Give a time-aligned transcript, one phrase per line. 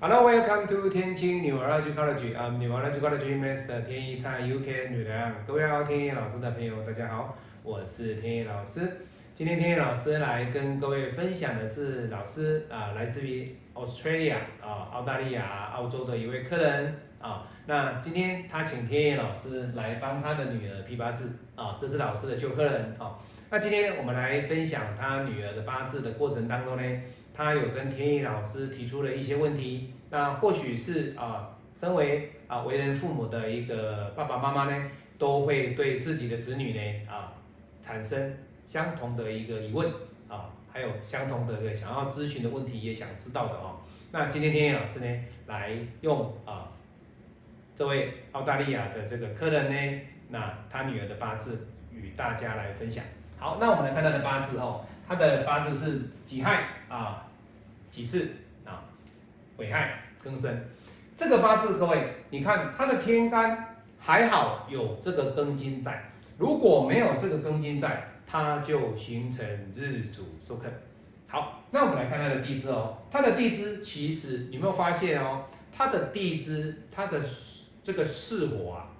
[0.00, 2.32] Hello, welcome to 天青 Neurology College.
[2.36, 5.34] I'm Neurology College Master 天一菜 UK 女人。
[5.44, 8.98] 各位好，天一老师的朋友，大家好，我是天一老师。
[9.34, 17.48] 今天天一老师来跟各位分享的是老师啊，来自于 Australia 啊，澳大利亚、澳洲的一位客人啊。
[17.66, 23.18] 那今天他请天一老师来帮他的女儿批八字啊，这是老师的旧客人啊。
[23.50, 27.00] 那今天我们来分享他女儿的八字的过程当中呢，
[27.38, 29.94] 他有跟天意老师提出了一些问题。
[30.10, 37.32] 那或许是啊，身为啊为人父母的一个爸爸妈妈呢，都会对自己的子女呢啊
[37.80, 39.88] 产生相同的一个疑问
[40.26, 43.76] 啊，还有相同的一个想要咨询的问题，也想知道的哦。
[44.10, 46.72] 那今天天意老师呢，来用啊
[47.76, 50.00] 这位澳大利亚的这个客人呢，
[50.30, 53.04] 那他女儿的八字与大家来分享。
[53.38, 57.27] 好，那我们来看他的八字哦，他的八字是己亥啊，
[57.90, 58.30] 己巳
[58.64, 58.84] 啊，
[59.56, 60.68] 癸亥庚申。
[61.16, 70.68] 这个八字各位，你看他的天干还好有这个庚金在，如果没有这个庚金在，它就形成日主受克。
[71.26, 77.20] 好，那我们来看他的地支哦，他的地支其实有没有发现哦，他的地支他的
[77.82, 78.90] 这个巳火啊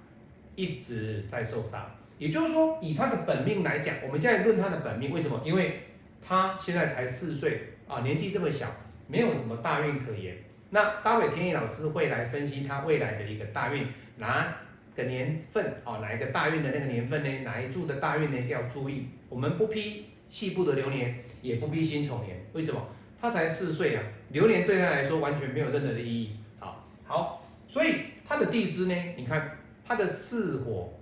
[0.57, 1.89] 一直在受伤。
[2.19, 5.41] 也就是说，以他的本命来讲，我们现在论他的本命，为什么？
[5.45, 5.83] 因为
[6.23, 8.67] 他现在才四岁啊，年纪这么小，
[9.07, 10.37] 没有什么大运可言。
[10.71, 14.57] 那待会天意老师会来分析他未来的一个大运，哪
[14.95, 15.99] 个年份啊？
[15.99, 17.39] 哪一个大运的那个年份呢？
[17.45, 18.47] 哪一柱的大运呢？
[18.49, 19.07] 要注意。
[19.29, 22.89] 我们不批细部的流年，也不批辛丑年，为什么？
[23.21, 26.37] 他才四岁啊，流年对他来说完全没有任何的意义。
[26.59, 27.97] 好，好，所以
[28.27, 28.95] 他的地支呢？
[29.17, 30.93] 你看他的巳火。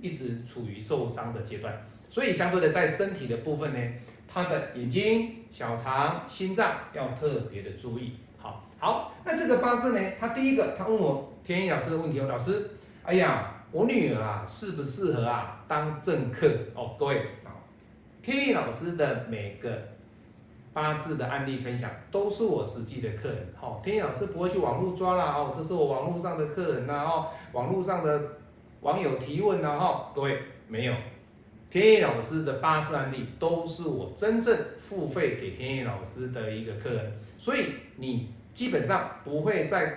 [0.00, 1.72] 一直处于受伤的阶段，
[2.10, 3.78] 所以相对的在身体的部分呢，
[4.26, 8.14] 他的眼睛、小肠、心脏要特别的注意。
[8.38, 12.70] 好，好，那这个八字呢，他第一个他问我天意老师的问题哦，老师，
[13.04, 16.96] 哎呀，我女儿啊适不适合啊当政客哦？
[16.98, 17.54] 各位啊，
[18.22, 19.70] 天意老师的每个
[20.72, 28.20] 八字的案例分享都是我实际的客人，好，天意老师不会去网络抓啦哦，这是我网络上的客人呐哦，网络上的。
[28.80, 30.38] 网友提问了哈，各位
[30.68, 30.92] 没有，
[31.74, 37.64] 天意老师的八字案例都是我真正付费给天意老师的一个客人，所以
[37.96, 39.92] 你基本上不会在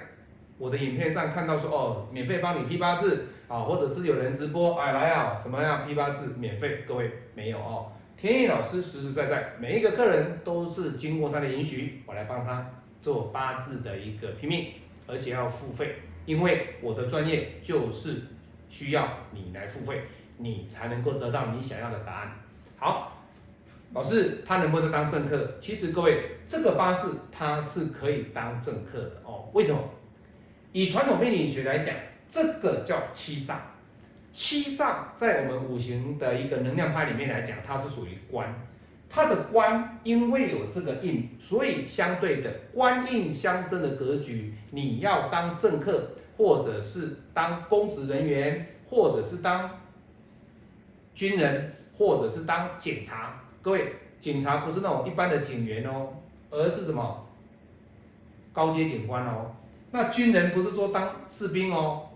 [0.57, 6.83] 我的影片上看到说哦，免费帮你批八字啊，或者是有人直播哎来啊，什么样批八字免费？
[6.87, 12.71] 各位没有哦，天意老师实实在在每一个客人都是经过他的允许，我来帮他
[13.03, 14.69] 做八字的一个批命，
[15.05, 18.23] 而且要付费，因为我的专业就是。
[18.69, 20.01] 需要你来付费，
[20.37, 22.31] 你才能够得到你想要的答案。
[22.77, 23.23] 好，
[23.93, 25.55] 老师他能不能当政客？
[25.59, 29.49] 其实各位，这个八字他是可以当政客的哦。
[29.53, 29.79] 为什么？
[30.71, 31.93] 以传统命理学来讲，
[32.29, 33.55] 这个叫七煞。
[34.31, 38.53] 七煞在我们五行的一个能量派里面来讲，它是属于官。
[39.09, 46.11] 它的官因为有这个印，所以相对的官印相生的格局，你要当政客。
[46.37, 49.67] 或者是当公职人员，或者是当
[51.17, 53.41] 军人，或者是当警察。
[53.63, 56.09] 各位，警察不是那种一般的警员哦，
[56.51, 57.25] 而是什么
[58.53, 59.55] 高阶警官哦。
[59.89, 62.09] 那军人不是说当士兵哦，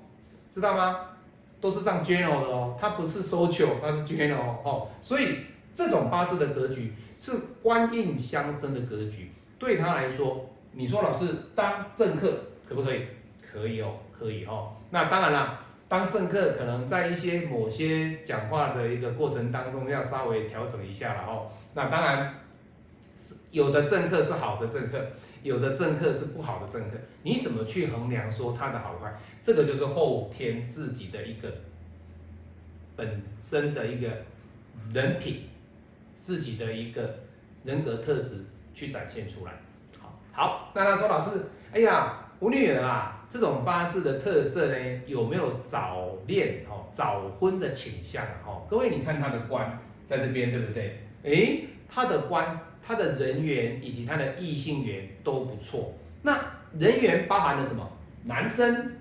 [0.51, 1.07] 知道吗？
[1.59, 4.89] 都是当 general 的哦，他不是 social，他是 general 哦。
[5.01, 5.39] 所以
[5.73, 12.31] 这种八字的格局是官印相生的格局，对他来说，你说老师当政客
[12.69, 13.07] 可不可以？
[13.51, 13.93] 可以哦。
[14.21, 15.59] 可以哦，那当然了，
[15.91, 21.51] 当政客可能在一些某些讲话的一个过程当中要稍微调整一下了哦。
[21.73, 22.33] 那当然
[23.13, 25.05] 是有的政客是好的政客，
[25.43, 29.13] 有的政客是不好的政客，你怎么去衡量说他的好坏？
[29.41, 31.51] 这个就是后天自己的一个
[32.95, 34.07] 本身的一个
[34.93, 35.49] 人品，
[36.23, 37.19] 自己的一个
[37.65, 39.51] 人格特质去展现出来。
[39.99, 43.17] 好，好，那他说老师，哎呀，我女儿啊。
[43.31, 48.67] 这种八字的特色呢，有没有早恋哦、早婚的倾向哦？
[48.69, 50.99] 各位，你看他的官在这边，对不对？
[51.23, 55.93] 诶，他的官、他的人缘以及他的异性缘都不错。
[56.23, 56.37] 那
[56.77, 57.89] 人缘包含了什么？
[58.25, 58.97] 男生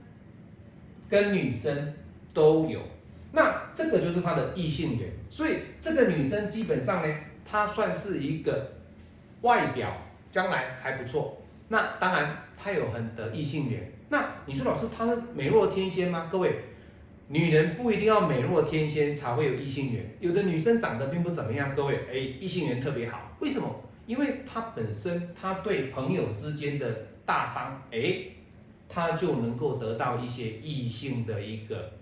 [1.08, 1.92] 跟女生
[2.32, 2.80] 都有。
[3.32, 5.10] 那这个就是他的异性缘。
[5.28, 7.12] 所以这个女生基本上呢，
[7.44, 8.70] 她算是一个
[9.40, 9.92] 外表
[10.30, 11.42] 将来还不错。
[11.66, 13.92] 那当然，她有很得异性缘。
[14.10, 16.28] 那你说老师她是美若天仙吗？
[16.30, 16.56] 各位，
[17.28, 23.82] 女人不一定要美若天仙才会有异性缘，有的女生长得并不怎么样，各位，哎，异性缘特别好，为什么？
[24.06, 28.24] 因为她本身她对朋友之间的大方，哎，
[28.88, 31.92] 她就能够得到一些异性的一个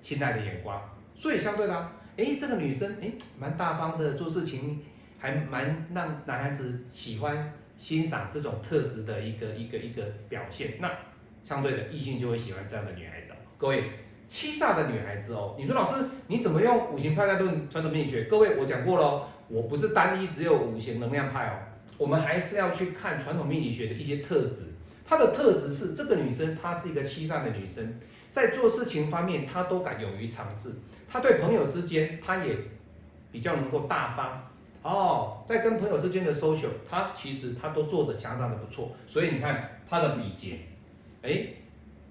[0.00, 0.80] 青睐的眼光。
[1.14, 4.80] 所以相对的，哎，这个女生哎蛮大方的，做事情
[5.18, 10.74] 还蛮让男孩子喜欢欣赏这种特质的一个一个一个表现。
[10.80, 10.90] 那
[11.44, 13.32] 相对的异性就会喜欢这样的女孩子。
[13.58, 13.90] 各位
[14.26, 18.24] 七煞的女孩子哦，你说老师你怎么用五行派来论传统命理学？
[18.24, 21.52] 各位我讲过了，我不是单一只有五行能量派哦，
[21.98, 24.62] 我们还是要去看传统命理学的一些特质。
[25.06, 28.00] 她的特质是这个女生她是一个七煞的女生，
[28.30, 30.70] 在做事情方面她都敢勇于尝试。
[31.06, 32.56] 她对朋友之间，她也
[33.30, 34.50] 比较能够大方
[34.84, 40.58] 哦，在跟朋友之间的 social，他其实他都做的相当的不错，所以你看他的比劫，
[41.22, 41.46] 哎，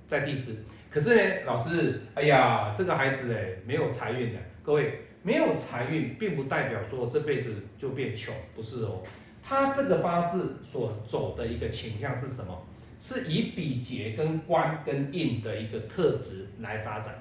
[0.07, 0.55] 在地支，
[0.89, 9.03] 可是呢，老师，哎呀，这个孩子哎没有财运的，各位没有财运，并不代表说这辈子就变穷，不是哦，
[9.43, 12.65] 他这个八字所走的一个倾向是什么？
[12.97, 17.13] 是以比劫跟官跟印的一个特质来发展。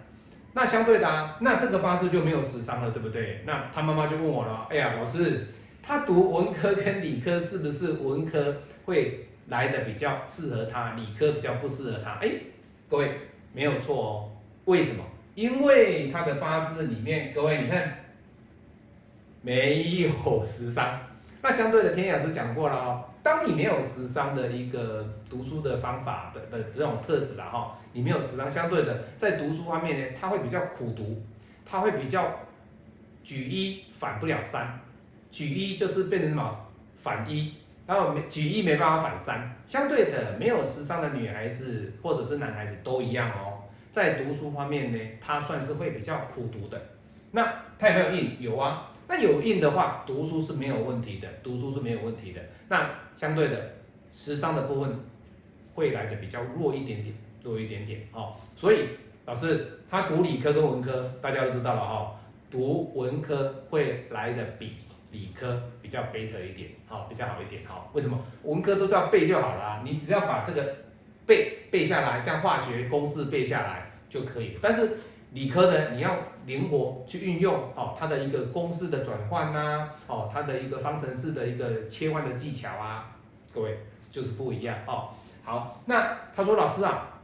[0.54, 3.42] 那相对的啊，那这个八字就没有食伤了，对不对？
[3.46, 5.46] 那他妈妈就问我了，哎呀，老师，
[5.82, 8.54] 他读文科跟理科是不是文科
[8.84, 12.18] 会来的比较适合他，理科比较不适合他？
[12.20, 12.32] 哎，
[12.88, 13.12] 各位
[13.54, 14.30] 没有错哦，
[14.66, 15.02] 为什么？
[15.34, 18.04] 因为他的八字里面，各位你看
[19.40, 21.00] 没有食伤，
[21.42, 23.04] 那相对的天野老师讲过了哦。
[23.22, 31.22] 当你没有时商的一个读书的方法的的这种特质了哈，你没有时商，相对的在读书方面呢，他会比较苦读，
[31.64, 32.40] 他会比较
[33.22, 34.80] 举一反不了三，
[35.30, 36.66] 举一就是变成什么
[37.00, 37.54] 反一，
[37.86, 46.80] 然后没举一没办法反三，相对的没有时商的女孩子或者是男孩子都一样哦，在读书方面呢，他算是会比较苦读的，
[47.30, 48.36] 那他有没有印？
[48.40, 48.88] 有啊。
[49.12, 52.40] 那有印的话，读书是没有问题的，读书是没有问题的。
[52.70, 53.74] 那相对的，
[54.10, 54.90] 时尚的部分
[55.74, 58.36] 会来的比较弱一点点，弱一点点哦。
[58.56, 58.86] 所以
[59.26, 62.20] 老师他读理科跟文科，大家都知道了哈，
[62.50, 64.72] 读文科会来的比
[65.10, 67.90] 理科比较 better 一点，好，比较好一点，好。
[67.92, 68.18] 为什么？
[68.44, 70.74] 文科都是要背就好了，你只要把这个
[71.26, 74.56] 背背下来，像化学公式背下来就可以。
[74.62, 74.96] 但是
[75.32, 76.14] 理科呢，你要
[76.44, 83.16] 灵活去运用哦，它的一个公式的转换呐，哦，它的一个方程式的一个切换的技巧啊，
[83.54, 83.78] 各位
[84.10, 85.08] 就是不一样哦。
[85.42, 87.20] 好，那他说老师啊，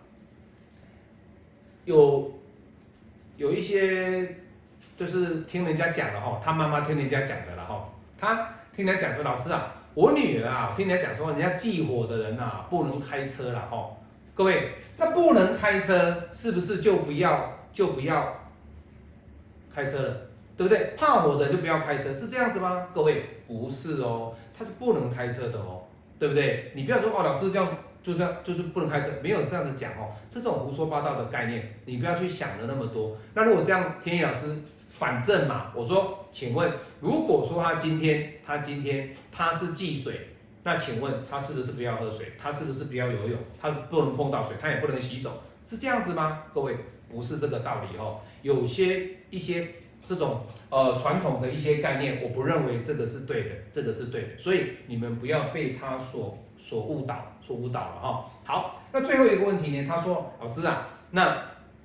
[1.85, 2.33] 有
[3.37, 4.37] 有一些
[4.97, 13.91] 就是听人家讲的哈，他妈妈听人家讲的了哈，他听人家讲说老师啊，我女儿啊，听人家讲说人家忌火的人呐，不能开车了哈。
[14.35, 17.58] 各位，那不能开车是不是就不要？
[17.73, 18.35] 就不要
[19.75, 20.17] 开车了，
[20.57, 20.95] 对不对？
[20.97, 22.89] 怕火的就不要开车，是这样子吗？
[22.95, 25.85] 各位，不是哦，他是不能开车的哦，
[26.19, 26.73] 对不对？
[26.75, 33.17] 你不要说哦，老师这样就是就是不能开车，没有这样子讲哦，这种胡说八道的概念，你不要去想的那么多。
[33.35, 34.57] 那如果这样，天一老师
[34.91, 36.69] 反正嘛，我说，请问，
[37.01, 40.31] 如果说他今天他今天他是忌水，
[40.65, 42.33] 那请问他是不是不要喝水？
[42.37, 43.39] 他是不是不要游泳？
[43.61, 46.43] 他不能碰到水，他也不能洗手，是这样子吗？
[46.53, 46.77] 各位？
[47.09, 49.69] 不是这个道理哦，有些一些
[50.05, 58.31] 这种呃传统的一些概念，我不认为这个是对的，这个是对的，所以你们不要被他所所误导，所误导了哈。
[58.45, 59.87] 好，那最后一个问题呢？
[59.87, 61.37] 他说，老师啊，那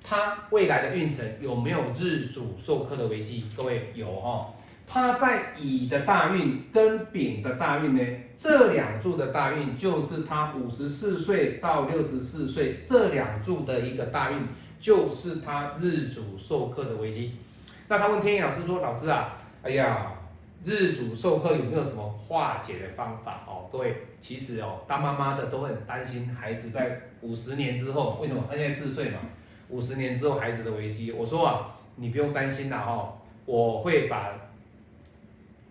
[0.02, 3.44] 他未来的运程有没有日主受克的危机？
[3.56, 4.54] 各位有哈，
[4.86, 8.02] 他在乙的大运跟丙的大运呢，
[8.36, 14.38] 这两柱的大运就是他五十四岁到六十四岁这两柱的一个大运。
[14.80, 17.36] 就是他日主授课的危机，
[17.88, 20.12] 那他问天意老师说：“老师啊，哎呀，
[20.64, 28.44] 日主授课有没有什么化解的方法？”哦，各位，其实哦，当妈妈的都很担心孩子在五十年之后，为什么？
[28.48, 29.20] 他现在四岁嘛，
[29.68, 31.12] 五十年之后孩子的危机。
[31.12, 33.14] 我说啊，你不用担心啦，哦，
[33.46, 34.32] 我会把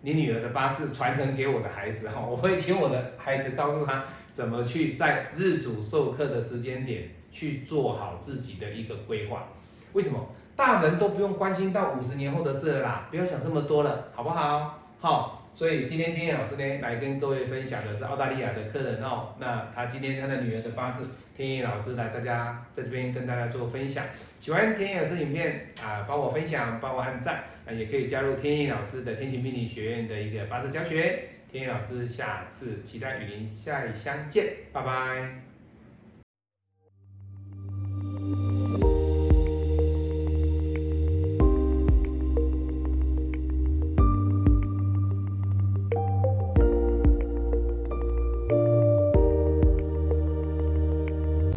[0.02, 7.10] 你女儿的八字传承给我的孩子，哈，我会请我的孩子告诉他怎么去在日主授课的时间点。
[7.34, 9.48] 去做好自己的一个规划，
[9.92, 13.08] 为什么大人都不用关心到五十年后的事了啦？
[13.10, 14.80] 不要想这么多了，好不好？
[15.00, 24.04] 好，所以今天天野老师呢来跟各位分享的是澳大利亚的客人哦，那他今天他的女儿的八字，天野老师来大家在这边跟大家做分享。
[24.38, 31.30] 喜欢天野老师影片啊，帮我分享，帮我按赞啊，也可以加入天野老师的天晴命理学院的一个八字教学。
[31.50, 35.53] 天野老师下次期待与您下一相见，拜拜。